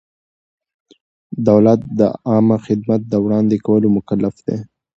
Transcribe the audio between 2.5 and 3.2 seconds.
خدمت د